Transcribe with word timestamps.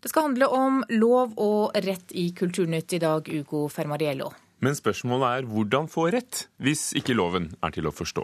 Det 0.00 0.12
skal 0.12 0.28
handle 0.28 0.46
om 0.54 0.82
lov 0.94 1.32
og 1.42 1.74
rett 1.82 2.12
i 2.14 2.28
Kulturnytt 2.30 2.92
i 2.94 3.00
dag, 3.02 3.26
Ugo 3.34 3.66
Fermariello. 3.72 4.30
Men 4.62 4.76
spørsmålet 4.78 5.28
er 5.40 5.48
hvordan 5.50 5.88
få 5.90 6.08
rett, 6.14 6.44
hvis 6.62 6.92
ikke 6.98 7.16
loven 7.18 7.50
er 7.62 7.74
til 7.74 7.88
å 7.90 7.94
forstå. 7.94 8.22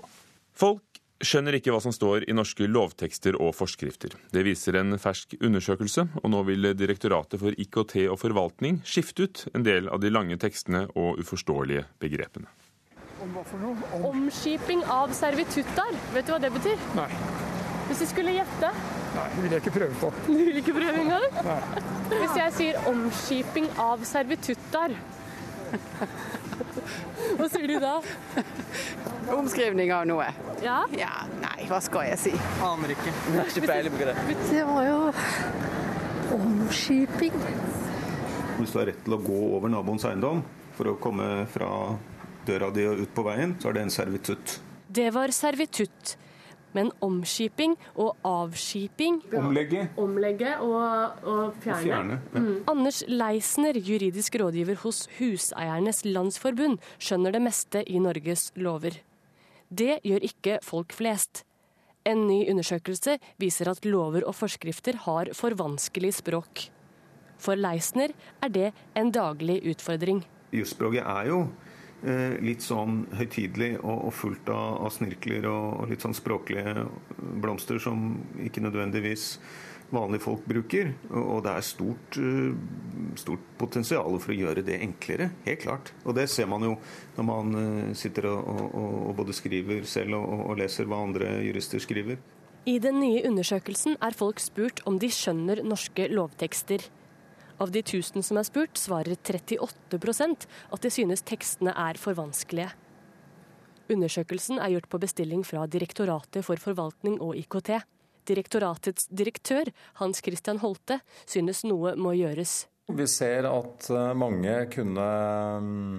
Folk 0.55 1.01
skjønner 1.25 1.57
ikke 1.59 1.73
hva 1.75 1.81
som 1.83 1.95
står 1.95 2.29
i 2.29 2.35
norske 2.37 2.67
lovtekster 2.71 3.39
og 3.41 3.55
forskrifter. 3.59 4.15
Det 4.31 4.45
viser 4.47 4.79
en 4.79 4.99
fersk 5.03 5.35
undersøkelse, 5.41 6.07
og 6.23 6.31
nå 6.31 6.43
vil 6.47 6.71
Direktoratet 6.79 7.43
for 7.43 7.55
IKT 7.59 7.97
og 8.07 8.19
forvaltning 8.23 8.83
skifte 8.87 9.27
ut 9.27 9.47
en 9.55 9.67
del 9.67 9.91
av 9.91 10.03
de 10.03 10.13
lange 10.15 10.39
tekstene 10.39 10.87
og 10.95 11.19
uforståelige 11.23 11.89
begrepene. 12.03 12.51
Om 13.25 13.35
hva 13.35 13.43
for 13.49 13.63
noe? 13.63 13.91
Om... 13.97 14.07
Omskiping 14.13 14.87
av 14.91 15.15
servitutter. 15.17 15.95
Vet 16.15 16.29
du 16.29 16.35
hva 16.35 16.43
det 16.43 16.55
betyr? 16.55 16.79
Nei. 16.99 17.09
Hvis 17.89 18.01
du 18.01 18.07
skulle 18.11 18.35
gjette? 18.35 18.71
Nei, 19.15 19.27
det 19.35 19.43
vil 19.45 19.53
jeg 19.55 19.63
ikke 19.63 19.75
prøve 19.75 19.99
på. 20.01 20.13
Du 20.27 20.39
vil 20.39 20.61
ikke 20.61 20.75
prøve 20.77 21.03
engang? 21.05 21.27
Nei. 21.47 21.59
Hvis 22.15 22.39
jeg 22.39 22.55
sier 22.59 22.89
omskiping 22.91 23.69
av 23.81 24.03
servitutter, 24.09 24.97
hva 27.35 27.47
sier 27.51 27.69
du 27.69 27.77
da? 27.83 27.95
Omskrivning 29.35 29.93
av 29.95 30.05
noe. 30.09 30.27
Ja? 30.65 30.83
Ja, 30.97 31.25
nei, 31.43 31.67
hva 31.71 31.81
skal 31.85 32.09
jeg 32.11 32.21
si? 32.21 32.33
Aner 32.65 32.95
ikke. 32.95 33.13
Det 33.29 33.39
har 33.39 33.53
ikke 33.53 33.71
peiling 33.71 33.97
på 33.97 34.09
det. 34.11 34.17
Det 34.51 34.65
var 34.69 34.89
jo 34.89 34.99
omskiping. 36.39 37.39
Hvis 38.59 38.75
du 38.75 38.79
har 38.81 38.91
rett 38.91 39.01
til 39.07 39.17
å 39.17 39.23
gå 39.23 39.41
over 39.57 39.73
naboens 39.73 40.05
eiendom 40.09 40.45
for 40.77 40.93
å 40.93 40.99
komme 41.01 41.47
fra 41.51 41.71
døra 42.47 42.69
di 42.75 42.85
og 42.87 43.01
ut 43.03 43.15
på 43.17 43.25
veien, 43.27 43.57
så 43.61 43.71
er 43.71 43.79
det 43.79 43.87
en 43.87 43.95
servitutt. 43.95 44.59
Det 44.95 45.09
var 45.15 45.33
servitutt. 45.35 46.17
Men 46.75 46.91
omskiping 47.05 47.77
og 47.95 48.17
avskiping 48.27 49.21
Omlegge. 49.39 49.87
Omlegge 50.01 50.57
og, 50.65 51.23
og 51.23 51.57
fjerne. 51.63 51.83
Fjerne. 51.87 52.21
Ja. 52.35 52.45
Anders 52.73 53.03
Leisner, 53.09 53.79
juridisk 53.79 54.39
rådgiver 54.43 54.83
hos 54.83 55.05
Huseiernes 55.19 56.05
Landsforbund, 56.05 56.81
skjønner 56.99 57.35
det 57.35 57.43
meste 57.47 57.85
i 57.87 58.03
Norges 58.03 58.51
lover. 58.59 58.99
Det 59.71 59.99
gjør 60.05 60.27
ikke 60.27 60.59
folk 60.63 60.95
flest. 60.95 61.45
En 62.05 62.27
ny 62.29 62.43
undersøkelse 62.53 63.17
viser 63.41 63.71
at 63.71 63.87
lover 63.89 64.27
og 64.29 64.37
forskrifter 64.37 64.99
har 65.07 65.31
for 65.37 65.57
vanskelig 65.57 66.13
språk. 66.19 66.67
For 67.41 67.57
Leisner 67.59 68.13
er 68.45 68.53
det 68.53 68.73
en 68.97 69.11
daglig 69.15 69.63
utfordring. 69.73 70.21
Jusspråket 70.55 71.03
er 71.03 71.31
jo 71.31 71.39
litt 72.45 72.61
sånn 72.61 73.07
høytidelig 73.17 73.79
og, 73.81 74.11
fullt 74.13 74.51
av, 74.53 74.91
snirkler 74.93 75.47
og, 75.49 75.87
litt 75.89 76.05
sånn 76.05 76.17
språklige 76.17 76.85
blomster 77.41 77.79
som 77.81 78.11
ikke 78.45 78.61
nødvendigvis 78.61 79.39
vanlige 79.95 80.25
folk 80.25 80.45
bruker. 80.49 80.93
Og 81.11 81.43
det 81.45 81.53
er 81.53 81.67
stort, 81.67 82.19
eh, 82.19 82.55
stort 83.21 83.45
potensial 83.59 84.19
for 84.19 84.33
å 84.33 84.39
gjøre 84.39 84.65
det 84.65 84.81
enklere, 84.83 85.31
helt 85.45 85.61
klart. 85.61 85.93
Og 86.05 86.15
det 86.15 86.29
ser 86.31 86.47
man 86.47 86.63
jo 86.63 86.77
når 87.17 87.25
man 87.25 87.55
eh, 87.61 87.95
sitter 87.95 88.31
og, 88.33 88.49
og, 88.49 88.95
og 89.11 89.17
både 89.17 89.37
skriver 89.37 89.85
selv 89.85 90.19
og, 90.19 90.51
og 90.51 90.59
leser 90.59 90.89
hva 90.91 91.03
andre 91.05 91.39
jurister 91.45 91.83
skriver. 91.83 92.19
I 92.65 92.79
den 92.81 93.01
nye 93.03 93.25
undersøkelsen 93.29 93.99
er 94.01 94.17
folk 94.17 94.41
spurt 94.41 94.81
om 94.89 94.99
de 94.99 95.11
skjønner 95.13 95.61
norske 95.67 96.09
lovtekster. 96.09 96.87
Av 97.63 97.71
de 97.71 97.83
1000 97.85 98.25
som 98.27 98.39
er 98.41 98.47
spurt, 98.49 98.79
svarer 98.79 99.15
38% 99.15 100.47
at 100.75 100.83
de 100.83 100.91
synes 100.91 101.23
tekstene 101.23 101.75
er 101.79 101.99
for 102.01 102.17
vanskelige. 102.19 102.73
Undersøkelsen 103.93 104.59
er 104.59 104.73
gjort 104.75 104.89
på 104.91 105.01
bestilling 105.03 105.45
fra 105.47 105.67
Direktoratet 105.71 106.45
for 106.47 106.61
forvaltning 106.61 107.21
og 107.23 107.37
IKT. 107.39 107.77
Direktoratets 108.25 109.11
direktør, 109.13 109.69
Hans 110.01 110.23
Christian 110.25 110.63
Holte, 110.63 110.99
synes 111.29 111.63
noe 111.69 111.93
må 112.01 112.15
gjøres. 112.17 112.65
Vi 112.89 113.07
ser 113.09 113.47
at 113.49 113.91
eh, 113.93 114.15
mange 114.17 114.55
kunne 114.73 115.05
mm, 115.65 115.99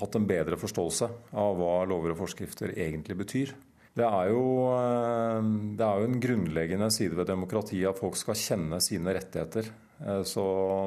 hatt 0.00 0.16
en 0.16 0.28
bedre 0.30 0.58
forståelse 0.58 1.10
av 1.38 1.58
hva 1.58 1.74
lover 1.90 2.14
og 2.14 2.22
forskrifter 2.22 2.72
egentlig 2.76 3.18
betyr. 3.18 3.52
Det 4.00 4.08
er, 4.08 4.30
jo, 4.32 4.44
eh, 4.72 5.48
det 5.76 5.84
er 5.84 6.00
jo 6.00 6.08
en 6.08 6.20
grunnleggende 6.22 6.88
side 6.94 7.18
ved 7.18 7.28
demokratiet 7.28 7.90
at 7.90 8.00
folk 8.00 8.16
skal 8.16 8.38
kjenne 8.38 8.78
sine 8.80 9.12
rettigheter. 9.12 9.68
Eh, 10.00 10.22
så 10.24 10.44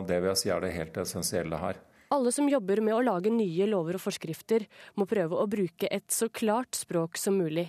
det 0.10 0.18
vil 0.18 0.32
jeg 0.32 0.42
si 0.42 0.50
er 0.50 0.64
det 0.64 0.74
helt 0.74 0.98
essensielle 1.04 1.60
her. 1.62 1.78
Alle 2.14 2.34
som 2.34 2.50
jobber 2.50 2.82
med 2.82 2.98
å 2.98 3.04
lage 3.06 3.30
nye 3.34 3.68
lover 3.70 4.00
og 4.00 4.06
forskrifter, 4.08 4.66
må 4.98 5.06
prøve 5.10 5.38
å 5.38 5.46
bruke 5.50 5.90
et 5.94 6.10
så 6.14 6.30
klart 6.34 6.78
språk 6.78 7.22
som 7.22 7.38
mulig. 7.38 7.68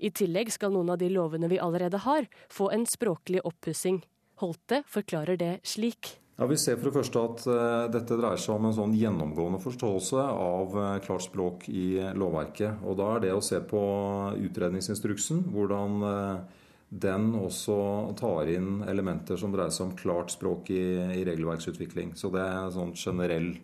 I 0.00 0.12
tillegg 0.12 0.52
skal 0.52 0.72
noen 0.72 0.94
av 0.94 1.00
de 1.00 1.08
lovene 1.12 1.48
vi 1.52 1.60
allerede 1.60 2.00
har, 2.04 2.28
få 2.52 2.70
en 2.72 2.88
språklig 2.88 3.44
oppussing. 3.44 4.02
Holte 4.40 4.82
forklarer 4.88 5.40
det 5.40 5.52
slik. 5.64 6.16
Ja, 6.36 6.46
Vi 6.46 6.56
ser 6.60 6.76
for 6.76 6.90
det 6.90 6.96
første 6.98 7.20
at 7.24 7.44
uh, 7.48 7.86
dette 7.88 8.16
dreier 8.18 8.40
seg 8.40 8.58
om 8.58 8.66
en 8.68 8.76
sånn 8.76 8.92
gjennomgående 8.98 9.60
forståelse 9.62 10.20
av 10.20 10.74
uh, 10.76 10.98
klart 11.04 11.24
språk 11.24 11.64
i 11.72 11.96
lovverket. 12.12 12.82
Og 12.84 12.98
Da 13.00 13.06
er 13.14 13.24
det 13.24 13.32
å 13.32 13.44
se 13.44 13.62
på 13.64 13.80
utredningsinstruksen, 14.44 15.46
hvordan 15.54 16.04
uh, 16.04 16.66
den 16.92 17.30
også 17.40 17.78
tar 18.20 18.52
inn 18.52 18.84
elementer 18.86 19.40
som 19.40 19.54
dreier 19.54 19.72
seg 19.72 19.88
om 19.88 19.96
klart 19.96 20.34
språk 20.34 20.68
i, 20.76 20.84
i 21.16 21.24
regelverksutvikling. 21.24 22.12
Så 22.20 22.28
det 22.34 22.44
er 22.44 22.60
et 22.60 22.76
sånt 22.76 23.00
generell 23.00 23.56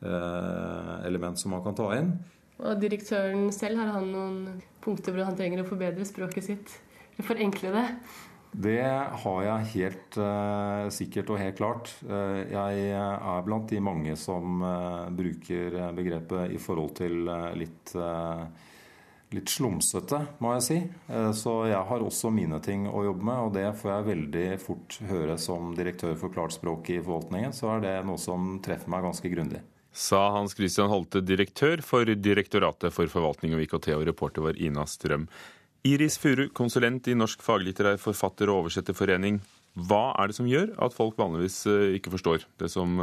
element 0.00 1.36
som 1.36 1.52
man 1.52 1.60
kan 1.60 1.74
ta 1.76 1.90
inn. 1.92 2.14
Og 2.56 2.78
direktøren 2.80 3.50
selv, 3.52 3.80
har 3.80 3.90
han 3.98 4.06
noen 4.12 4.62
punkter 4.84 5.12
hvor 5.12 5.26
han 5.28 5.36
trenger 5.36 5.60
å 5.60 5.68
forbedre 5.68 6.06
språket 6.08 6.46
sitt? 6.46 6.72
Forenkle 7.20 7.72
det? 7.74 7.84
Det 8.50 8.82
har 9.22 9.42
jeg 9.44 9.68
helt 9.74 10.16
uh, 10.18 10.88
sikkert 10.90 11.30
og 11.30 11.38
helt 11.38 11.58
klart. 11.60 11.92
Uh, 12.02 12.42
jeg 12.50 12.88
er 12.98 13.44
blant 13.46 13.70
de 13.70 13.78
mange 13.84 14.16
som 14.18 14.64
uh, 14.64 15.06
bruker 15.14 15.78
begrepet 15.94 16.56
i 16.56 16.58
forhold 16.58 16.96
til 16.98 17.30
litt, 17.56 17.94
litt 19.30 19.52
slumsete, 19.54 20.18
må 20.42 20.56
jeg 20.56 20.64
si. 20.66 20.78
så 21.38 21.52
jeg 21.70 21.82
har 21.86 22.02
også 22.02 22.32
mine 22.34 22.58
ting 22.64 22.88
å 22.90 23.04
jobbe 23.06 23.28
med, 23.28 23.42
og 23.46 23.52
det 23.54 23.68
får 23.78 23.92
jeg 23.92 24.08
veldig 24.08 24.46
fort 24.62 24.98
høre 25.10 25.36
som 25.38 25.74
direktør 25.78 26.16
for 26.18 26.34
klart 26.34 26.56
språk 26.56 26.90
i 26.90 26.98
forvaltningen. 26.98 27.54
Så 27.54 27.70
er 27.76 27.84
det 27.84 27.98
noe 28.08 28.18
som 28.18 28.56
treffer 28.64 28.90
meg 28.90 29.06
ganske 29.06 29.30
grundig 29.30 29.62
sa 29.92 30.30
Hans 30.30 30.54
Christian 30.54 30.90
Holte, 30.90 31.20
direktør 31.20 31.82
for 31.82 32.06
Direktoratet 32.06 32.94
for 32.94 33.10
forvaltning 33.10 33.56
og 33.56 33.64
IKT, 33.64 33.90
og 33.96 34.06
reporter 34.06 34.44
var 34.44 34.60
Ina 34.60 34.86
Strøm. 34.86 35.26
Iris 35.88 36.18
Furu, 36.20 36.48
konsulent 36.52 37.08
i 37.08 37.14
Norsk 37.16 37.40
faglitterær 37.44 37.96
forfatter- 38.00 38.50
og 38.52 38.66
oversetterforening. 38.66 39.40
Hva 39.88 40.10
er 40.20 40.28
det 40.28 40.36
som 40.36 40.48
gjør 40.50 40.74
at 40.82 40.92
folk 40.92 41.16
vanligvis 41.16 41.62
ikke 41.96 42.12
forstår 42.12 42.44
det 42.60 42.68
som 42.68 42.98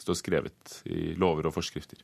står 0.00 0.16
skrevet 0.16 0.78
i 0.88 1.12
lover 1.20 1.50
og 1.50 1.56
forskrifter? 1.58 2.00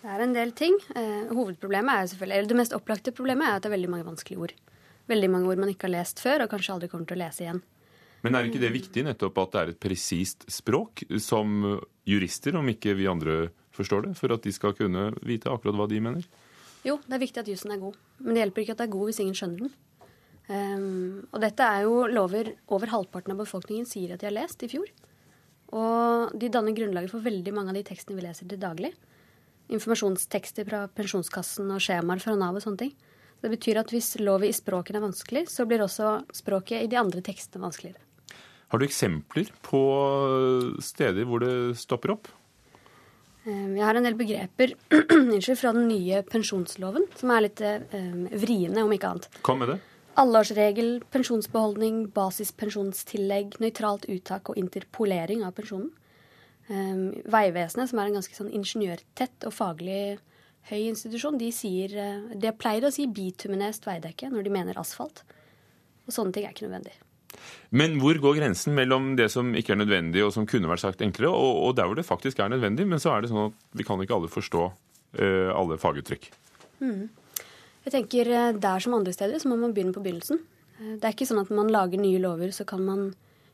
Det 0.00 0.08
er 0.08 0.24
en 0.24 0.32
del 0.32 0.54
ting. 0.56 0.78
hovedproblemet 0.94 1.92
er 1.92 2.06
selvfølgelig, 2.08 2.38
eller 2.38 2.48
Det 2.48 2.56
mest 2.56 2.72
opplagte 2.72 3.12
problemet 3.12 3.44
er 3.44 3.56
at 3.56 3.62
det 3.62 3.68
er 3.68 3.76
veldig 3.76 3.90
mange 3.92 4.08
vanskelige 4.08 4.40
ord. 4.40 4.54
Veldig 5.10 5.30
mange 5.30 5.48
ord 5.50 5.58
man 5.58 5.68
ikke 5.68 5.88
har 5.90 5.98
lest 5.98 6.20
før, 6.22 6.44
og 6.44 6.50
kanskje 6.50 6.72
aldri 6.72 6.88
kommer 6.88 7.06
til 7.06 7.18
å 7.18 7.24
lese 7.26 7.44
igjen. 7.44 7.62
Men 8.22 8.34
er 8.34 8.48
ikke 8.48 8.60
det 8.60 8.72
viktig 8.72 9.04
nettopp 9.04 9.38
at 9.38 9.52
det 9.52 9.60
er 9.60 9.72
et 9.72 9.80
presist 9.80 10.44
språk 10.48 11.04
som 11.20 11.80
jurister, 12.08 12.56
om 12.56 12.68
ikke 12.68 12.94
vi 12.96 13.08
andre 13.10 13.50
forstår 13.76 14.08
det, 14.08 14.16
for 14.16 14.32
at 14.32 14.44
de 14.44 14.52
skal 14.52 14.76
kunne 14.76 15.10
vite 15.24 15.50
akkurat 15.50 15.76
hva 15.76 15.88
de 15.88 16.00
mener? 16.00 16.24
Jo, 16.86 16.96
det 17.04 17.16
er 17.16 17.22
viktig 17.22 17.42
at 17.42 17.50
jussen 17.50 17.74
er 17.74 17.82
god, 17.82 17.96
men 18.20 18.34
det 18.34 18.44
hjelper 18.44 18.64
ikke 18.64 18.74
at 18.76 18.82
det 18.82 18.88
er 18.88 18.94
god 18.94 19.10
hvis 19.10 19.20
ingen 19.22 19.36
skjønner 19.36 19.66
den. 19.66 19.72
Um, 20.50 21.28
og 21.30 21.42
dette 21.44 21.62
er 21.62 21.84
jo 21.84 22.08
lover 22.10 22.54
over 22.74 22.90
halvparten 22.90 23.34
av 23.34 23.42
befolkningen 23.44 23.86
sier 23.86 24.16
at 24.16 24.22
de 24.22 24.26
har 24.26 24.34
lest 24.34 24.64
i 24.66 24.70
fjor. 24.72 24.88
Og 25.76 26.32
de 26.40 26.50
danner 26.50 26.74
grunnlaget 26.74 27.12
for 27.12 27.22
veldig 27.22 27.54
mange 27.54 27.70
av 27.70 27.78
de 27.78 27.84
tekstene 27.86 28.18
vi 28.18 28.24
leser 28.24 28.48
til 28.50 28.58
daglig. 28.58 28.90
Informasjonstekster 29.70 30.66
fra 30.66 30.82
Pensjonskassen 30.90 31.70
og 31.70 31.84
skjemaer 31.84 32.22
fra 32.22 32.34
Nav 32.38 32.58
og 32.58 32.64
sånne 32.64 32.88
ting. 32.88 32.96
Det 33.40 33.52
betyr 33.52 33.78
at 33.80 33.92
hvis 33.94 34.16
lovet 34.20 34.50
i 34.50 34.56
språken 34.56 34.98
er 34.98 35.04
vanskelig, 35.04 35.46
så 35.52 35.64
blir 35.68 35.84
også 35.84 36.18
språket 36.34 36.82
i 36.82 36.90
de 36.90 36.98
andre 36.98 37.22
tekstene 37.24 37.62
vanskeligere. 37.62 38.02
Har 38.70 38.78
du 38.78 38.86
eksempler 38.86 39.48
på 39.66 39.80
steder 40.82 41.26
hvor 41.26 41.42
det 41.42 41.78
stopper 41.78 42.16
opp? 42.16 42.28
Jeg 43.44 43.84
har 43.84 43.96
en 43.96 44.04
del 44.04 44.18
begreper 44.18 44.74
fra 45.60 45.72
den 45.72 45.86
nye 45.88 46.20
pensjonsloven 46.28 47.06
som 47.16 47.32
er 47.32 47.46
litt 47.46 47.62
um, 47.64 48.26
vriene, 48.36 48.84
om 48.84 48.92
ikke 48.92 49.14
annet. 49.14 49.28
Kom 49.46 49.62
med 49.62 49.72
det. 49.72 49.78
Alleårsregel, 50.20 50.98
pensjonsbeholdning, 51.14 52.02
basispensjonstillegg, 52.12 53.56
nøytralt 53.62 54.04
uttak 54.12 54.52
og 54.52 54.60
interpolering 54.60 55.46
av 55.46 55.54
pensjonen. 55.56 55.88
Um, 56.68 57.06
Vegvesenet, 57.32 57.90
som 57.90 58.02
er 58.02 58.10
en 58.10 58.20
ganske 58.20 58.36
sånn 58.36 58.52
ingeniørtett 58.52 59.48
og 59.48 59.56
faglig 59.56 60.18
høy 60.68 60.82
institusjon, 60.90 61.40
de, 61.40 61.48
sier, 61.54 61.96
de 62.36 62.56
pleier 62.60 62.84
å 62.84 62.92
si 62.92 63.08
bituminest 63.08 63.88
veidekke 63.88 64.28
når 64.30 64.46
de 64.46 64.58
mener 64.60 64.80
asfalt. 64.82 65.24
Og 66.04 66.12
sånne 66.12 66.36
ting 66.36 66.44
er 66.44 66.52
ikke 66.52 66.68
nødvendig. 66.68 66.98
Men 67.70 67.98
hvor 68.02 68.18
går 68.18 68.40
grensen 68.40 68.74
mellom 68.76 69.14
det 69.18 69.28
som 69.32 69.52
ikke 69.56 69.74
er 69.76 69.82
nødvendig, 69.82 70.24
og 70.26 70.32
som 70.34 70.48
kunne 70.50 70.70
vært 70.70 70.82
sagt 70.82 71.04
enklere, 71.06 71.30
og, 71.30 71.62
og 71.68 71.76
der 71.78 71.86
hvor 71.86 71.98
det 71.98 72.06
faktisk 72.08 72.42
er 72.42 72.50
nødvendig, 72.52 72.88
men 72.90 73.02
så 73.02 73.14
er 73.14 73.22
det 73.22 73.30
sånn 73.30 73.50
at 73.50 73.78
vi 73.78 73.86
kan 73.86 74.02
ikke 74.02 74.16
alle 74.16 74.30
forstå 74.32 74.66
uh, 74.66 75.50
alle 75.54 75.78
faguttrykk? 75.78 76.30
Mm. 76.82 77.08
Jeg 77.84 77.92
tenker 77.94 78.28
Der 78.60 78.82
som 78.82 78.96
andre 78.96 79.12
steder 79.14 79.40
så 79.40 79.48
må 79.48 79.56
man 79.60 79.72
begynne 79.76 79.94
på 79.94 80.02
begynnelsen. 80.04 80.40
Det 80.80 81.04
er 81.04 81.14
ikke 81.14 81.28
sånn 81.28 81.42
at 81.42 81.50
når 81.52 81.58
man 81.58 81.72
lager 81.72 82.00
nye 82.00 82.20
lover, 82.20 82.52
så 82.56 82.64
kan 82.68 82.82
man 82.84 83.10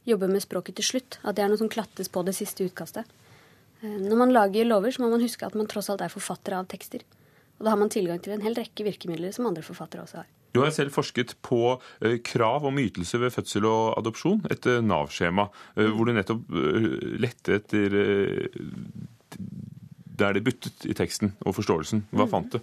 jobbe 0.06 0.28
med 0.31 0.43
språket 0.43 0.78
til 0.78 0.87
slutt. 0.87 1.19
At 1.26 1.37
det 1.37 1.44
er 1.44 1.50
noe 1.50 1.61
som 1.61 1.70
klattes 1.70 2.11
på 2.12 2.23
det 2.26 2.37
siste 2.38 2.67
utkastet. 2.67 3.08
Eh, 3.82 3.99
når 4.02 4.20
man 4.23 4.34
lager 4.34 4.69
lover, 4.69 4.94
så 4.94 5.02
må 5.02 5.11
man 5.12 5.25
huske 5.25 5.46
at 5.46 5.56
man 5.58 5.69
tross 5.70 5.90
alt 5.93 6.05
er 6.05 6.12
forfatter 6.12 6.56
av 6.58 6.69
tekster. 6.70 7.02
Og 7.58 7.67
da 7.67 7.73
har 7.73 7.81
man 7.81 7.93
tilgang 7.93 8.20
til 8.23 8.37
en 8.37 8.44
hel 8.44 8.56
rekke 8.56 8.87
virkemidler 8.87 9.34
som 9.34 9.49
andre 9.49 9.64
forfattere 9.67 10.05
også 10.05 10.23
har. 10.23 10.31
Du 10.56 10.62
har 10.64 10.73
selv 10.75 10.94
forsket 10.94 11.37
på 11.44 11.76
eh, 12.00 12.19
krav 12.25 12.64
om 12.69 12.81
ytelse 12.81 13.20
ved 13.20 13.35
fødsel 13.35 13.69
og 13.69 13.99
adopsjon, 14.00 14.41
et 14.50 14.67
eh, 14.70 14.81
Nav-skjema, 14.85 15.49
hvor 15.76 16.08
du 16.08 16.14
nettopp 16.17 16.49
lette 17.20 17.61
etter 17.61 17.97
der 20.17 20.32
det 20.32 20.47
buttet 20.47 20.87
i 20.88 20.97
teksten 20.97 21.35
og 21.44 21.58
forståelsen. 21.58 22.06
Hva 22.17 22.25
mm. 22.25 22.32
fant 22.32 22.56
du? 22.56 22.61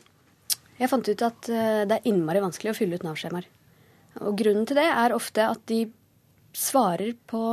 Jeg 0.79 0.89
fant 0.89 1.05
ut 1.05 1.21
at 1.21 1.47
det 1.47 1.99
er 1.99 2.07
innmari 2.09 2.41
vanskelig 2.41 2.73
å 2.73 2.77
fylle 2.77 2.97
ut 2.97 3.05
Nav-skjemaer. 3.05 3.45
Og 4.25 4.33
grunnen 4.37 4.65
til 4.69 4.77
det 4.77 4.89
er 4.89 5.13
ofte 5.13 5.45
at 5.45 5.61
de 5.69 5.85
svarer 6.57 7.13
på 7.29 7.43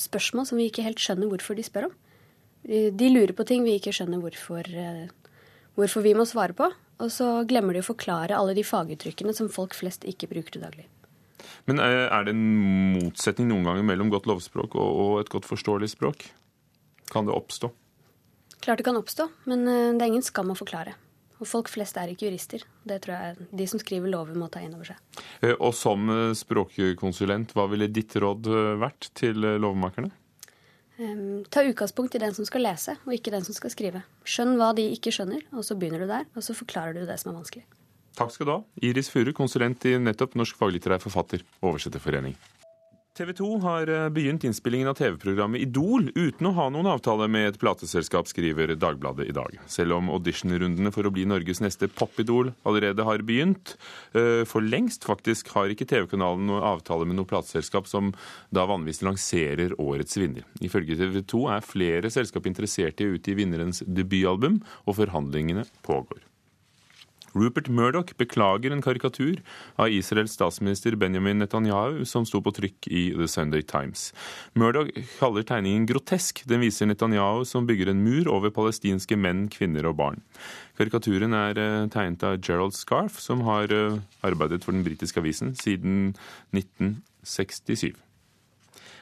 spørsmål 0.00 0.48
som 0.48 0.60
vi 0.60 0.68
ikke 0.70 0.84
helt 0.84 1.00
skjønner 1.02 1.30
hvorfor 1.30 1.58
de 1.58 1.64
spør 1.66 1.90
om. 1.90 1.96
De 2.64 3.08
lurer 3.12 3.32
på 3.36 3.46
ting 3.48 3.64
vi 3.64 3.76
ikke 3.78 3.92
skjønner 3.96 4.20
hvorfor, 4.20 4.66
eh, 4.68 5.08
hvorfor 5.78 6.04
vi 6.04 6.14
må 6.16 6.26
svare 6.28 6.56
på. 6.56 6.68
Og 7.00 7.12
så 7.12 7.28
glemmer 7.48 7.76
de 7.76 7.82
å 7.82 7.86
forklare 7.86 8.36
alle 8.36 8.54
de 8.56 8.64
faguttrykkene 8.66 9.34
som 9.36 9.50
folk 9.52 9.76
flest 9.76 10.04
ikke 10.08 10.28
bruker 10.30 10.56
til 10.56 10.64
daglig. 10.64 10.86
Men 11.68 11.80
er 11.80 12.24
det 12.26 12.34
en 12.34 12.46
motsetning 12.96 13.48
noen 13.48 13.66
ganger 13.68 13.86
mellom 13.88 14.10
godt 14.12 14.28
lovspråk 14.28 14.76
og 14.76 15.20
et 15.22 15.30
godt 15.32 15.48
forståelig 15.48 15.94
språk? 15.94 16.26
Kan 17.10 17.28
det 17.28 17.34
oppstå? 17.36 17.72
Klart 18.60 18.82
det 18.82 18.86
kan 18.86 18.98
oppstå, 19.00 19.30
men 19.48 19.64
eh, 19.64 19.94
det 19.96 20.04
er 20.04 20.10
ingen 20.12 20.24
skam 20.26 20.52
å 20.52 20.58
forklare. 20.58 20.92
Og 21.40 21.48
folk 21.48 21.70
flest 21.72 21.96
er 21.96 22.12
ikke 22.12 22.28
jurister. 22.28 22.64
Det 22.84 23.00
tror 23.04 23.16
jeg 23.16 23.48
de 23.56 23.66
som 23.70 23.80
skriver 23.80 24.12
lover, 24.12 24.36
må 24.36 24.50
ta 24.52 24.60
inn 24.60 24.74
over 24.76 24.90
seg. 24.92 25.20
Eh, 25.40 25.54
og 25.56 25.72
som 25.76 26.10
eh, 26.12 26.32
språkkonsulent, 26.36 27.54
hva 27.56 27.64
ville 27.72 27.88
ditt 27.88 28.16
råd 28.20 28.50
eh, 28.52 28.72
vært 28.80 29.08
til 29.16 29.40
lovmakerne? 29.40 30.12
Ta 31.50 31.62
utgangspunkt 31.64 32.14
i 32.14 32.20
den 32.22 32.34
som 32.36 32.44
skal 32.44 32.64
lese, 32.66 32.96
og 33.06 33.14
ikke 33.16 33.32
den 33.32 33.44
som 33.46 33.56
skal 33.56 33.72
skrive. 33.72 34.02
Skjønn 34.28 34.56
hva 34.60 34.70
de 34.76 34.84
ikke 34.92 35.12
skjønner, 35.14 35.42
og 35.56 35.64
så 35.64 35.76
begynner 35.78 36.04
du 36.04 36.10
der, 36.10 36.26
og 36.36 36.44
så 36.44 36.56
forklarer 36.56 36.98
du 36.98 37.06
det 37.08 37.16
som 37.22 37.32
er 37.32 37.38
vanskelig. 37.40 37.64
Takk 38.18 38.32
skal 38.34 38.48
du 38.48 38.52
ha. 38.52 38.60
Iris 38.84 39.08
Furu, 39.08 39.32
konsulent 39.32 39.84
i 39.88 39.94
nettopp 40.02 40.34
Norsk 40.36 40.58
faglitterær 40.60 41.00
forfatter- 41.00 41.44
oversetterforening. 41.64 42.34
TV 43.18 43.32
2 43.32 43.58
har 43.58 43.88
eh, 43.88 44.08
begynt 44.08 44.44
innspillingen 44.44 44.88
av 44.88 44.94
TV-programmet 44.94 45.60
Idol 45.60 46.12
uten 46.14 46.46
å 46.46 46.52
ha 46.54 46.68
noen 46.70 46.86
avtale 46.92 47.26
med 47.26 47.48
et 47.48 47.58
plateselskap, 47.58 48.28
skriver 48.30 48.76
Dagbladet 48.78 49.26
i 49.26 49.34
dag. 49.34 49.56
Selv 49.66 49.96
om 49.96 50.12
auditionrundene 50.14 50.92
for 50.94 51.08
å 51.08 51.12
bli 51.14 51.26
Norges 51.26 51.58
neste 51.58 51.90
popidol 51.90 52.52
allerede 52.62 53.06
har 53.08 53.26
begynt. 53.26 53.74
Eh, 54.14 54.46
for 54.46 54.62
lengst 54.62 55.08
faktisk 55.10 55.50
har 55.56 55.74
ikke 55.74 55.88
TV-kanalen 55.90 56.46
noen 56.46 56.68
avtale 56.70 57.08
med 57.08 57.18
noe 57.18 57.26
plateselskap 57.26 57.90
som 57.90 58.14
da 58.54 58.68
vanligvis 58.70 59.02
lanserer 59.02 59.74
årets 59.82 60.14
vinner. 60.20 60.46
Ifølge 60.62 61.02
TV 61.02 61.24
2 61.34 61.44
er 61.58 61.66
flere 61.66 62.14
selskap 62.14 62.46
interessert 62.46 63.02
i 63.02 63.10
å 63.10 63.18
utgi 63.18 63.34
vinnerens 63.42 63.82
debutalbum, 63.90 64.62
og 64.86 65.00
forhandlingene 65.02 65.66
pågår. 65.82 66.29
Rupert 67.34 67.68
Murdoch 67.68 68.12
beklager 68.18 68.74
en 68.74 68.82
karikatur 68.82 69.38
av 69.78 69.90
Israels 69.94 70.34
statsminister 70.34 70.96
Benjamin 70.98 71.38
Netanyahu 71.38 72.04
som 72.08 72.26
sto 72.26 72.40
på 72.42 72.52
trykk 72.56 72.88
i 72.90 73.04
The 73.14 73.28
Sunday 73.30 73.62
Times. 73.62 74.10
Murdoch 74.58 74.90
kaller 75.18 75.46
tegningen 75.46 75.86
grotesk. 75.86 76.42
Den 76.50 76.64
viser 76.64 76.90
Netanyahu 76.90 77.44
som 77.46 77.68
bygger 77.68 77.92
en 77.92 78.02
mur 78.04 78.28
over 78.32 78.50
palestinske 78.54 79.18
menn, 79.18 79.46
kvinner 79.52 79.86
og 79.90 79.98
barn. 80.02 80.22
Karikaturen 80.80 81.36
er 81.36 81.58
eh, 81.60 81.88
tegnet 81.92 82.26
av 82.26 82.38
Gerald 82.42 82.74
Scarf, 82.74 83.20
som 83.22 83.44
har 83.46 83.70
eh, 83.74 84.00
arbeidet 84.26 84.64
for 84.64 84.74
den 84.74 84.86
britiske 84.86 85.20
avisen 85.22 85.54
siden 85.58 86.14
1967. 86.56 87.92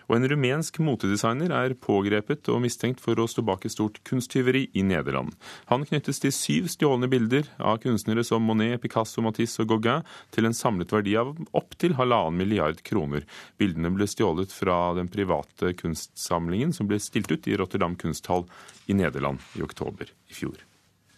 Og 0.08 0.16
en 0.16 0.28
rumensk 0.32 0.78
motedesigner 0.80 1.52
er 1.52 1.74
pågrepet 1.76 2.48
og 2.48 2.62
mistenkt 2.64 3.02
for 3.04 3.20
å 3.20 3.26
stå 3.28 3.44
bak 3.44 3.66
et 3.68 3.74
stort 3.74 4.00
kunsttyveri 4.08 4.64
i 4.72 4.84
Nederland. 4.86 5.34
Han 5.68 5.84
knyttes 5.88 6.22
til 6.22 6.32
syv 6.32 6.70
stjålne 6.72 7.10
bilder 7.12 7.50
av 7.60 7.82
kunstnere 7.84 8.24
som 8.24 8.44
Monet, 8.48 8.80
Picasso, 8.80 9.22
Matisse 9.24 9.64
og 9.64 9.74
Gauguin 9.74 10.06
til 10.34 10.48
en 10.48 10.56
samlet 10.56 10.94
verdi 10.96 11.16
av 11.20 11.34
opptil 11.52 11.98
halvannen 12.00 12.40
milliard 12.40 12.80
kroner. 12.88 13.28
Bildene 13.60 13.92
ble 13.92 14.08
stjålet 14.08 14.54
fra 14.54 14.94
den 14.96 15.12
private 15.12 15.74
kunstsamlingen 15.76 16.72
som 16.72 16.88
ble 16.88 17.00
stilt 17.02 17.32
ut 17.32 17.48
i 17.48 17.60
Rotterdam 17.60 17.98
kunsthall 18.00 18.48
i 18.88 18.96
Nederland 18.96 19.44
i 19.60 19.64
oktober 19.64 20.08
i 20.08 20.40
fjor. 20.40 20.67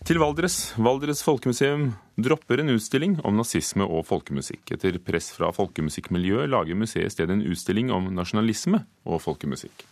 Til 0.09 0.17
Valdres. 0.17 0.73
Valdres 0.81 1.21
folkemuseum 1.23 1.91
dropper 2.17 2.63
en 2.63 2.73
utstilling 2.73 3.19
om 3.27 3.37
nazisme 3.37 3.85
og 3.85 4.07
folkemusikk. 4.09 4.73
Etter 4.75 4.97
press 5.05 5.29
fra 5.37 5.51
folkemusikkmiljøet 5.53 6.49
lager 6.49 6.79
museet 6.79 7.11
i 7.11 7.13
stedet 7.13 7.37
en 7.37 7.45
utstilling 7.45 7.93
om 7.93 8.09
nasjonalisme 8.17 8.81
og 9.05 9.21
folkemusikk. 9.21 9.85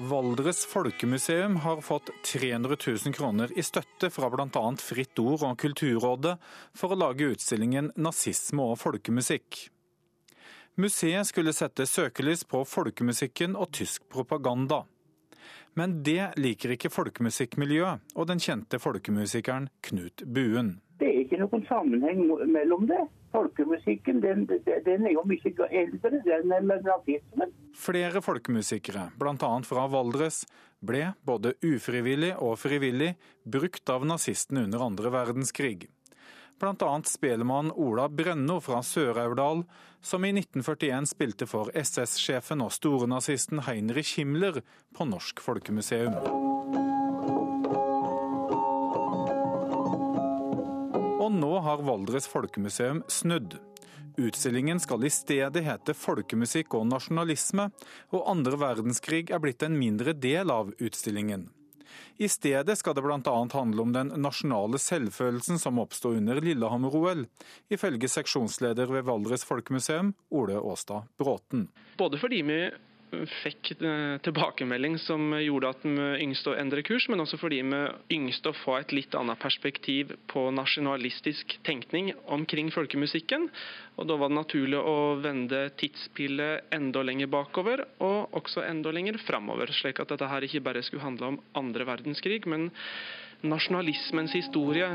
Valdres 0.00 0.62
folkemuseum 0.68 1.58
har 1.64 1.80
fått 1.84 2.12
300 2.24 2.76
000 2.76 3.16
kroner 3.16 3.50
i 3.56 3.64
støtte 3.64 4.08
fra 4.12 4.30
bl.a. 4.32 4.62
Fritt 4.80 5.20
Ord 5.20 5.42
og 5.48 5.58
Kulturrådet 5.60 6.38
for 6.76 6.92
å 6.92 7.00
lage 7.00 7.32
utstillingen 7.34 7.92
Nazisme 8.00 8.68
og 8.68 8.78
folkemusikk. 8.80 9.66
Museet 10.80 11.28
skulle 11.28 11.52
sette 11.56 11.88
søkelys 11.88 12.46
på 12.48 12.62
folkemusikken 12.64 13.56
og 13.56 13.72
tysk 13.76 14.06
propaganda. 14.12 14.84
Men 15.78 16.00
det 16.06 16.32
liker 16.40 16.74
ikke 16.74 16.90
folkemusikkmiljøet 16.92 18.14
og 18.16 18.28
den 18.30 18.42
kjente 18.42 18.80
folkemusikeren 18.82 19.70
Knut 19.86 20.24
Buen. 20.26 20.78
Det 21.00 21.08
er 21.08 21.22
ikke 21.22 21.38
noen 21.40 21.62
sammenheng 21.68 22.26
mellom 22.50 22.84
det. 22.90 23.00
Folkemusikken 23.30 24.18
den, 24.20 24.42
den 24.48 25.06
er 25.06 25.14
jo 25.14 25.22
mye 25.24 25.52
eldre, 25.70 26.10
den 26.10 26.52
er 26.52 26.82
nazismen. 26.82 27.54
Flere 27.78 28.20
folkemusikere, 28.24 29.06
bl.a. 29.16 29.52
fra 29.64 29.86
Valdres, 29.88 30.42
ble 30.82 31.12
både 31.24 31.54
ufrivillig 31.64 32.34
og 32.42 32.58
frivillig 32.58 33.14
brukt 33.46 33.94
av 33.94 34.04
nazistene 34.08 34.66
under 34.66 34.84
andre 34.90 35.14
verdenskrig. 35.14 35.86
Bl.a. 36.60 36.90
spelemann 37.08 37.70
Ola 37.72 38.08
Brenno 38.12 38.58
fra 38.60 38.82
Sør-Aurdal, 38.84 39.62
som 40.02 40.24
i 40.24 40.32
1941 40.32 41.08
spilte 41.10 41.46
for 41.48 41.70
SS-sjefen 41.76 42.62
og 42.64 42.72
stornazisten 42.74 43.64
Heinrich 43.66 44.16
Himmler 44.18 44.62
på 44.96 45.06
Norsk 45.08 45.42
Folkemuseum. 45.44 46.16
Og 51.20 51.30
nå 51.36 51.52
har 51.66 51.84
Valdres 51.86 52.26
Folkemuseum 52.30 53.04
snudd. 53.12 53.58
Utstillingen 54.20 54.80
skal 54.82 55.04
i 55.06 55.12
stedet 55.12 55.62
hete 55.64 55.94
Folkemusikk 55.94 56.74
og 56.80 56.88
nasjonalisme, 56.90 57.70
og 58.12 58.26
andre 58.28 58.58
verdenskrig 58.60 59.28
er 59.30 59.40
blitt 59.42 59.62
en 59.64 59.78
mindre 59.78 60.16
del 60.16 60.50
av 60.52 60.72
utstillingen. 60.80 61.48
I 62.20 62.28
stedet 62.28 62.78
skal 62.78 62.94
det 62.94 63.04
bl.a. 63.04 63.34
handle 63.52 63.82
om 63.82 63.94
den 63.94 64.12
nasjonale 64.22 64.78
selvfølelsen 64.78 65.58
som 65.58 65.80
oppsto 65.82 66.12
under 66.16 66.40
Lillehammer-OL, 66.44 67.24
ifølge 67.72 68.10
seksjonsleder 68.12 68.90
ved 68.92 69.08
Valdres 69.08 69.46
Folkemuseum, 69.48 70.14
Ole 70.30 70.58
Åstad 70.60 71.08
Bråten. 71.18 71.68
Både 71.98 72.20
fordi 72.20 72.42
vi 72.46 72.60
fikk 73.42 73.72
eh, 73.82 74.16
tilbakemelding 74.24 74.96
som 75.02 75.32
gjorde 75.40 75.70
at 75.72 75.84
de 75.84 76.08
yngste 76.22 76.52
å 76.52 76.56
endre 76.58 76.82
kurs, 76.86 77.08
men 77.10 77.22
også 77.22 77.38
fordi 77.40 77.60
vi 77.66 77.80
yngste 78.16 78.52
å 78.52 78.56
få 78.56 78.78
et 78.78 78.94
litt 78.94 79.14
annet 79.18 79.40
perspektiv 79.42 80.14
på 80.30 80.46
nasjonalistisk 80.54 81.58
tenkning 81.66 82.12
omkring 82.30 82.70
folkemusikken. 82.74 83.48
Og 83.98 84.08
Da 84.10 84.16
var 84.16 84.30
det 84.30 84.38
naturlig 84.40 84.78
å 84.78 85.16
vende 85.20 85.68
tidspillet 85.80 86.70
enda 86.74 87.02
lenger 87.02 87.30
bakover, 87.30 87.84
og 88.00 88.34
også 88.36 88.64
enda 88.64 88.92
lenger 88.94 89.18
framover. 89.26 89.72
Slik 89.74 90.00
at 90.00 90.12
dette 90.14 90.30
her 90.30 90.46
ikke 90.46 90.64
bare 90.64 90.82
skulle 90.82 91.04
handle 91.04 91.34
om 91.34 91.40
andre 91.54 91.86
verdenskrig, 91.88 92.46
men 92.46 92.70
nasjonalismens 93.42 94.34
historie. 94.36 94.88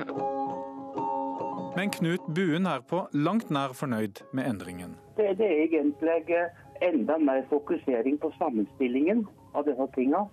Men 1.76 1.92
Knut 1.92 2.24
Buen 2.32 2.68
er 2.72 2.84
på 2.88 3.02
langt 3.12 3.50
nær 3.52 3.74
fornøyd 3.76 4.22
med 4.32 4.48
endringen. 4.48 4.96
Det, 5.18 5.34
det 5.40 5.48
er 5.48 5.66
egentlig 5.66 6.46
enda 6.82 7.18
mer 7.18 7.46
fokusering 7.50 8.18
på 8.18 8.32
sammenstillingen 8.40 9.26
av 9.54 9.66
disse 9.68 9.88
tinga. 9.96 10.26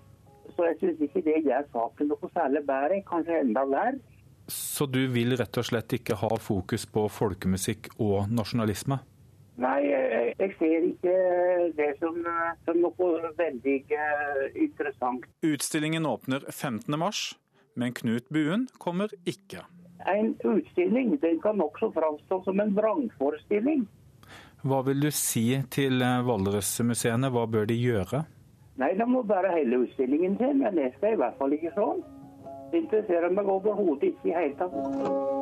Så 0.57 0.67
jeg 0.67 0.79
syns 0.81 1.05
ikke 1.07 1.23
det 1.27 1.39
gjør 1.47 1.69
saken 1.73 2.11
noe 2.11 2.33
særlig 2.35 2.65
bedre, 2.67 3.03
kanskje 3.09 3.41
enda 3.45 3.65
verre. 3.69 4.01
Så 4.51 4.87
du 4.91 5.07
vil 5.15 5.37
rett 5.39 5.59
og 5.59 5.65
slett 5.65 5.95
ikke 5.95 6.19
ha 6.19 6.31
fokus 6.43 6.85
på 6.91 7.07
folkemusikk 7.13 7.93
og 8.03 8.33
nasjonalisme? 8.33 8.99
Nei, 9.63 9.79
jeg, 9.87 10.55
ser 10.59 10.87
ikke 10.89 11.15
det 11.77 11.91
som, 12.01 12.17
som, 12.67 12.81
noe 12.81 13.33
veldig 13.39 13.77
uh, 13.93 14.43
interessant. 14.57 15.29
Utstillingen 15.45 16.09
åpner 16.09 16.45
15.3, 16.49 17.37
men 17.79 17.95
Knut 18.01 18.29
Buen 18.33 18.67
kommer 18.83 19.13
ikke. 19.29 19.67
En 20.09 20.33
utstilling 20.43 21.15
den 21.23 21.39
kan 21.45 21.61
også 21.63 21.93
framstå 21.95 22.41
som 22.49 22.61
en 22.65 22.73
vrangforestilling. 22.75 23.85
Hva 24.62 24.78
vil 24.87 25.00
du 25.02 25.11
si 25.11 25.47
til 25.75 26.02
eh, 26.07 26.23
Valdresmuseene, 26.26 27.33
hva 27.35 27.49
bør 27.50 27.66
de 27.66 27.75
gjøre? 27.81 28.23
Nei, 28.78 28.92
De 28.99 29.07
må 29.11 29.25
bare 29.26 29.50
hele 29.57 29.83
utstillingen 29.85 30.38
sin, 30.38 30.62
men 30.62 30.78
det 30.78 30.92
skal 30.97 31.16
i 31.16 31.21
hvert 31.21 31.38
fall 31.40 31.54
ikke 31.57 31.75
sånn. 31.75 32.02
Det 32.71 32.85
interesserer 32.85 33.35
meg 33.35 33.50
overhodet 33.50 34.12
ikke 34.12 34.31
i 34.31 34.37
hele 34.38 34.54
tatt. 34.61 35.42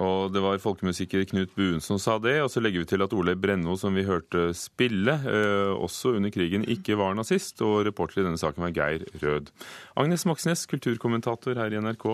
Og 0.00 0.32
det 0.32 0.40
var 0.40 0.60
folkemusiker 0.62 1.26
Knut 1.28 1.52
Buen 1.58 1.82
som 1.84 1.98
sa 2.00 2.16
det. 2.22 2.38
Og 2.40 2.48
så 2.52 2.62
legger 2.62 2.82
vi 2.82 2.88
til 2.88 3.04
at 3.04 3.12
Ole 3.16 3.34
Brenno, 3.36 3.76
som 3.76 3.96
vi 3.96 4.06
hørte 4.08 4.48
spille, 4.56 5.12
eh, 5.28 5.72
også 5.76 6.14
under 6.16 6.32
krigen 6.32 6.64
ikke 6.64 6.96
var 6.96 7.16
nazist. 7.18 7.60
Og 7.60 7.84
reporter 7.84 8.22
i 8.22 8.24
denne 8.24 8.40
saken 8.40 8.64
var 8.64 8.72
Geir 8.72 9.04
Rød. 9.20 9.52
Agnes 10.00 10.24
Moxnes, 10.24 10.64
kulturkommentator 10.70 11.60
her 11.60 11.76
i 11.76 11.82
NRK. 11.84 12.06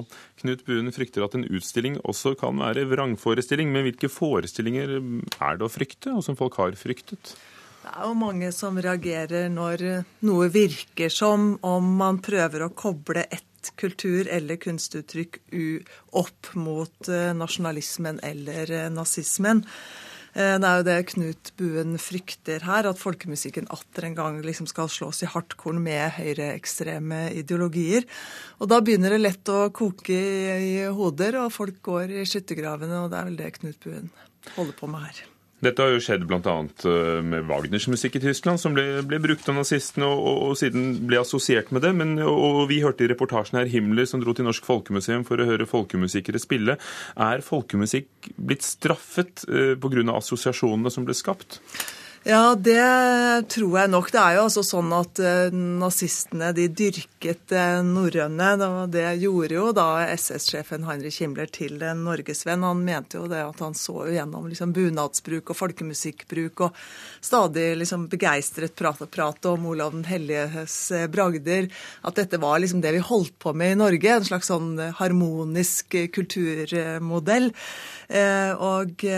Knut 0.43 0.67
Buen 0.67 0.91
frykter 0.91 1.27
at 1.27 1.39
en 1.39 1.47
utstilling 1.47 2.01
også 2.03 2.35
kan 2.39 2.59
være 2.59 2.89
vrangforestilling. 2.91 3.71
Men 3.71 3.87
hvilke 3.87 4.11
forestillinger 4.11 4.99
er 5.39 5.61
det 5.61 5.69
å 5.69 5.71
frykte, 5.71 6.17
og 6.17 6.27
som 6.27 6.39
folk 6.39 6.59
har 6.59 6.75
fryktet? 6.75 7.37
Det 7.87 7.93
er 7.95 8.09
jo 8.09 8.19
mange 8.19 8.49
som 8.51 8.75
reagerer 8.83 9.47
når 9.47 9.85
noe 10.27 10.49
virker 10.51 11.13
som 11.13 11.53
om 11.63 11.93
man 12.01 12.19
prøver 12.19 12.67
å 12.67 12.75
koble 12.75 13.23
kultur 13.81 14.29
eller 14.33 14.59
kunstuttrykk 14.63 15.41
opp 16.17 16.53
mot 16.55 17.09
eh, 17.09 17.33
nasjonalismen 17.37 18.21
eller 18.25 18.71
eh, 18.73 18.91
nazismen. 18.93 19.65
Eh, 20.37 20.57
det 20.61 20.69
er 20.69 20.81
jo 20.81 20.87
det 20.87 20.97
Knut 21.13 21.53
Buen 21.57 21.97
frykter 22.01 22.65
her, 22.69 22.89
at 22.91 23.01
folkemusikken 23.01 23.71
atter 23.73 24.09
en 24.09 24.17
gang 24.19 24.41
liksom 24.45 24.69
skal 24.71 24.91
slås 24.93 25.23
i 25.25 25.31
hardkorn 25.33 25.81
med 25.85 26.19
høyreekstreme 26.19 27.31
ideologier. 27.41 28.05
Og 28.61 28.69
da 28.73 28.83
begynner 28.85 29.17
det 29.17 29.23
lett 29.23 29.53
å 29.53 29.71
koke 29.75 30.17
i 30.17 30.75
hoder, 30.93 31.41
og 31.45 31.55
folk 31.57 31.81
går 31.89 32.19
i 32.21 32.27
skyttergravene, 32.29 33.05
og 33.05 33.13
det 33.13 33.23
er 33.23 33.31
vel 33.31 33.41
det 33.41 33.55
Knut 33.61 33.81
Buen 33.87 34.13
holder 34.59 34.77
på 34.77 34.93
med 34.93 35.09
her. 35.09 35.25
Dette 35.65 35.81
har 35.81 35.95
jo 35.95 36.01
skjedd 36.05 36.27
bl.a. 36.29 36.55
Eh, 36.85 37.21
med 37.25 37.47
Wagners 37.49 37.87
musikk 37.89 38.19
i 38.19 38.23
Tyskland, 38.27 38.61
som 38.61 38.75
ble, 38.77 39.01
ble 39.09 39.21
brukt 39.25 39.47
av 39.49 39.57
nazistene 39.57 40.05
og, 40.05 40.21
og, 40.21 40.41
og, 40.51 40.57
siden 40.61 40.91
ble 41.09 41.21
assosiert 41.23 41.73
med 41.73 41.87
det. 41.87 41.95
Men, 41.97 42.17
og, 42.21 42.67
Vi 42.69 42.83
hørte 42.85 43.07
i 43.07 43.11
reportasjen 43.11 43.63
her 43.63 43.71
Himmler 43.73 44.09
som 44.09 44.21
dro 44.21 44.35
til 44.37 44.45
Norsk 44.49 44.67
Folkemuseum 44.69 45.25
for 45.29 45.41
å 45.41 45.49
høre 45.49 45.69
folkemusikere 45.69 46.43
spille. 46.43 46.77
Er 47.17 47.45
folkemusikk 47.45 48.33
blitt 48.37 48.67
straffet 48.67 49.47
eh, 49.49 49.75
pga. 49.81 50.05
assosiasjonene 50.19 50.93
som 50.93 51.09
ble 51.09 51.17
skapt? 51.17 51.63
Ja, 52.27 52.57
det 52.59 52.83
tror 53.55 53.77
jeg 53.79 53.91
nok. 53.93 54.09
Det 54.11 54.19
er 54.19 54.33
jo 54.35 54.47
altså 54.49 54.63
sånn 54.67 54.89
at 54.97 55.21
uh, 55.23 55.55
nazistene 55.55 56.49
de 56.57 56.65
dyrket 56.75 57.53
uh, 57.55 57.85
norrøne. 57.87 58.49
Det 58.91 59.05
gjorde 59.23 59.55
jo 59.55 59.69
da 59.77 59.85
SS-sjefen 60.11 60.89
Heinrich 60.89 61.21
Himmler 61.23 61.47
til 61.55 61.79
en 61.87 62.03
norgesvenn. 62.03 62.65
Han 62.67 62.83
mente 62.83 63.21
jo 63.21 63.29
det 63.31 63.45
at 63.45 63.63
han 63.63 63.79
så 63.79 64.09
jo 64.09 64.17
gjennom 64.17 64.49
liksom, 64.51 64.73
bunadsbruk 64.75 65.53
og 65.55 65.59
folkemusikkbruk 65.61 66.65
og 66.67 66.81
stadig 67.23 67.69
liksom 67.79 68.09
begeistret 68.11 68.75
prat 68.75 69.07
prat 69.07 69.51
om 69.53 69.71
Olav 69.71 69.95
den 69.95 70.03
helliges 70.11 70.81
bragder. 71.15 71.71
At 72.03 72.19
dette 72.19 72.43
var 72.43 72.59
liksom 72.59 72.83
det 72.83 72.97
vi 72.99 73.05
holdt 73.07 73.39
på 73.39 73.55
med 73.55 73.77
i 73.77 73.79
Norge. 73.85 74.17
En 74.17 74.27
slags 74.27 74.51
sånn 74.51 74.75
harmonisk 74.99 75.95
kulturmodell. 76.19 77.53
og 78.59 79.09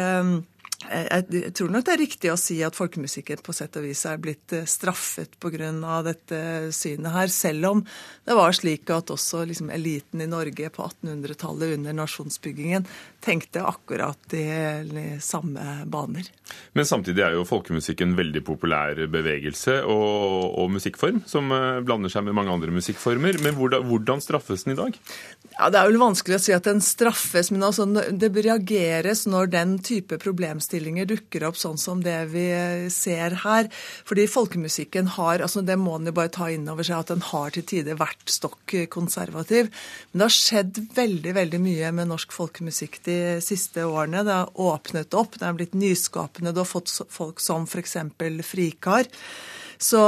jeg 0.89 1.53
tror 1.57 1.73
nok 1.73 1.85
det 1.87 1.93
er 1.95 2.01
riktig 2.01 2.31
å 2.33 2.39
si 2.41 2.59
at 2.65 2.77
folkemusikken 2.77 3.43
på 3.45 3.55
sett 3.57 3.77
og 3.79 3.85
vis 3.85 4.05
er 4.09 4.21
blitt 4.23 4.55
eh, 4.57 4.69
straffet 4.69 5.37
pga. 5.41 5.71
dette 6.07 6.41
synet 6.73 7.13
her, 7.13 7.29
selv 7.33 7.69
om 7.69 7.83
det 8.25 8.37
var 8.37 8.55
slik 8.57 8.89
at 8.95 9.11
også 9.13 9.45
liksom 9.49 9.71
eliten 9.75 10.23
i 10.25 10.29
Norge 10.31 10.71
på 10.73 10.87
1800-tallet 10.87 11.77
under 11.79 11.97
nasjonsbyggingen 11.97 12.87
tenkte 13.25 13.65
akkurat 13.67 14.35
i 14.37 15.19
samme 15.21 15.85
baner. 15.87 16.29
Men 16.73 16.87
samtidig 16.87 17.25
er 17.25 17.37
jo 17.37 17.47
folkemusikken 17.49 18.13
en 18.13 18.19
veldig 18.19 18.43
populær 18.47 19.01
bevegelse 19.11 19.81
og, 19.85 20.55
og 20.63 20.73
musikkform, 20.77 21.23
som 21.29 21.53
eh, 21.53 21.81
blander 21.85 22.13
seg 22.13 22.25
med 22.29 22.37
mange 22.39 22.55
andre 22.55 22.73
musikkformer. 22.75 23.41
Men 23.45 23.57
hvordan, 23.59 23.85
hvordan 23.89 24.23
straffes 24.25 24.65
den 24.65 24.77
i 24.77 24.79
dag? 24.79 24.99
Ja, 25.59 25.69
Det 25.69 25.81
er 25.81 25.91
vel 25.91 26.01
vanskelig 26.01 26.39
å 26.39 26.43
si 26.43 26.55
at 26.57 26.69
den 26.69 26.81
straffes, 26.85 27.51
men 27.53 27.67
altså, 27.67 27.89
det 27.89 28.33
reageres 28.39 29.27
når 29.29 29.53
den 29.53 29.79
type 29.85 30.21
problemstillinger 30.23 30.78
problemstillinger 30.79 31.07
dukker 31.09 31.45
opp 31.49 31.57
sånn 31.59 31.79
som 31.79 32.03
det 32.03 32.31
vi 32.31 32.47
ser 32.91 33.35
her. 33.45 33.69
Fordi 34.07 34.27
folkemusikken 34.27 35.09
har 35.17 35.41
altså 35.41 35.63
Det 35.63 35.77
må 35.77 35.97
en 35.97 36.07
jo 36.07 36.13
bare 36.13 36.31
ta 36.31 36.49
inn 36.51 36.69
over 36.69 36.85
seg 36.85 36.99
at 37.01 37.09
den 37.09 37.23
har 37.23 37.51
til 37.51 37.65
tider 37.65 37.99
vært 37.99 38.31
stokk 38.31 38.89
konservativ. 38.91 39.71
Men 40.13 40.21
det 40.21 40.29
har 40.29 40.37
skjedd 40.37 40.81
veldig 40.95 41.35
veldig 41.35 41.61
mye 41.61 41.93
med 41.93 42.09
norsk 42.09 42.33
folkemusikk 42.33 43.03
de 43.05 43.41
siste 43.41 43.85
årene. 43.85 44.25
Det 44.25 44.33
har 44.33 44.55
åpnet 44.55 45.15
opp, 45.15 45.39
det 45.39 45.47
har 45.47 45.57
blitt 45.57 45.75
nyskapende. 45.75 46.53
Du 46.53 46.63
har 46.63 46.69
fått 46.69 46.91
folk 47.11 47.41
som 47.41 47.67
f.eks. 47.67 47.97
Frikar. 48.49 49.09
Så, 49.79 50.01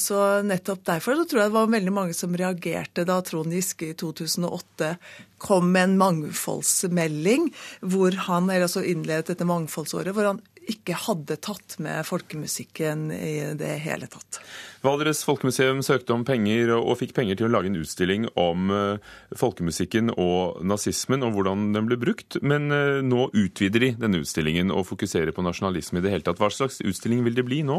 så, 0.00 0.18
nettopp 0.42 0.84
derfor 0.88 1.18
så 1.18 1.26
tror 1.28 1.42
jeg 1.42 1.50
det 1.50 1.56
var 1.58 1.72
veldig 1.74 1.92
mange 1.92 2.16
som 2.16 2.36
reagerte 2.36 3.04
da 3.04 3.18
Trond 3.24 3.52
Giske 3.52 3.90
i 3.90 3.96
2008 4.00 4.94
kom 5.40 5.68
med 5.74 5.90
en 5.90 5.98
mangfoldsmelding 6.00 7.50
hvor 7.80 8.16
han, 8.28 8.48
altså 8.52 8.80
innledet 8.80 9.34
dette 9.34 9.48
mangfoldsåret, 9.48 10.14
hvor 10.16 10.32
han 10.32 10.40
ikke 10.70 10.96
hadde 11.06 11.36
tatt 11.42 11.76
med 11.82 12.06
folkemusikken 12.06 13.08
i 13.12 13.34
det 13.58 13.74
hele 13.84 14.08
tatt. 14.10 14.40
Valdres 14.80 15.18
Folkemuseum 15.28 15.82
søkte 15.84 16.14
om 16.14 16.22
penger 16.24 16.70
og 16.78 16.94
fikk 16.96 17.10
penger 17.18 17.36
til 17.36 17.50
å 17.50 17.52
lage 17.52 17.68
en 17.68 17.76
utstilling 17.82 18.22
om 18.40 18.70
eh, 18.72 19.10
folkemusikken 19.36 20.08
og 20.14 20.62
nazismen 20.64 21.20
og 21.26 21.34
hvordan 21.34 21.66
den 21.74 21.88
ble 21.90 21.98
brukt, 22.00 22.38
men 22.40 22.72
eh, 22.72 23.02
nå 23.04 23.26
utvider 23.28 23.84
de 23.84 23.90
denne 24.00 24.22
utstillingen 24.22 24.72
og 24.72 24.86
fokuserer 24.88 25.34
på 25.36 25.44
nasjonalisme 25.44 26.00
i 26.00 26.04
det 26.06 26.14
hele 26.14 26.24
tatt. 26.24 26.40
Hva 26.40 26.48
slags 26.54 26.80
utstilling 26.80 27.20
vil 27.26 27.36
det 27.36 27.44
bli 27.44 27.58
nå? 27.68 27.76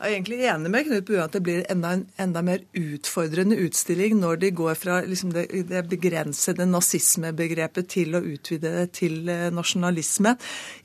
Jeg 0.00 0.08
er 0.08 0.16
egentlig 0.16 0.40
enig 0.50 0.72
med 0.74 0.88
Knut 0.88 1.06
Bue 1.06 1.20
at 1.22 1.36
det 1.36 1.42
blir 1.46 1.62
enda 1.70 1.92
en 1.94 2.02
enda 2.20 2.42
mer 2.42 2.64
utfordrende 2.74 3.58
utstilling 3.62 4.16
når 4.18 4.40
de 4.42 4.50
går 4.58 4.74
fra 4.80 5.00
liksom 5.06 5.30
det, 5.36 5.46
det 5.70 5.84
begrensede 5.92 6.66
nazismebegrepet 6.66 7.90
til 7.94 8.18
å 8.18 8.24
utvide 8.26 8.74
det 8.74 8.88
til 8.98 9.30
eh, 9.30 9.52
nasjonalisme. 9.54 10.34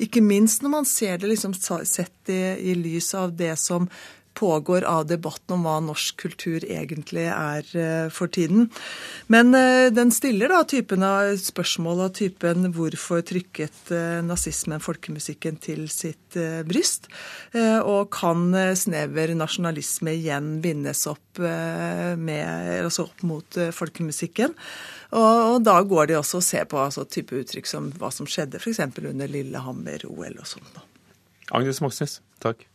Ikke 0.06 0.22
minst 0.22 0.62
når 0.62 0.76
man 0.78 0.86
ser 0.90 1.18
det 1.18 1.34
liksom 1.34 1.58
sett 1.58 2.30
i, 2.30 2.44
i 2.70 2.78
lys 2.78 3.10
av 3.18 3.34
det 3.34 3.56
som 3.58 3.90
pågår 4.36 4.84
av 4.88 5.06
debatten 5.08 5.56
om 5.56 5.66
hva 5.66 5.78
norsk 5.84 6.18
kultur 6.26 6.64
egentlig 6.64 7.26
er 7.32 7.68
eh, 7.80 8.08
for 8.14 8.32
tiden. 8.32 8.70
Men 9.32 9.56
eh, 9.58 9.88
den 9.94 10.12
stiller 10.14 10.52
da 10.52 10.62
typen 10.68 11.06
av 11.08 11.36
spørsmål 11.42 12.06
av 12.08 12.14
typen 12.18 12.70
hvorfor 12.76 13.24
trykket 13.26 13.94
eh, 13.96 14.20
nazismen 14.26 14.84
folkemusikken 14.84 15.60
til 15.64 15.88
sitt 15.92 16.36
bryst? 16.68 17.08
Og 17.56 18.10
kan 18.12 18.50
snever 18.76 19.32
nasjonalisme 19.38 20.12
igjen 20.18 20.50
bindes 20.64 21.06
opp, 21.08 21.40
med, 21.40 22.84
altså 22.84 23.06
opp 23.08 23.24
mot 23.28 23.60
folkemusikken? 23.78 24.52
Og, 25.16 25.62
da 25.64 25.78
går 25.88 26.12
de 26.12 26.20
også 26.20 26.42
og 26.42 26.46
ser 26.46 26.68
på 26.68 26.82
altså, 26.82 27.06
type 27.08 27.40
uttrykk 27.40 27.72
som 27.72 27.90
hva 28.02 28.12
som 28.12 28.28
skjedde 28.28 28.60
f.eks. 28.60 28.84
under 29.00 29.32
Lillehammer-OL 29.32 30.42
og 30.44 30.50
sånn. 30.58 30.72
Agnes 31.56 31.80
Moxnes, 31.86 32.20
takk. 32.44 32.66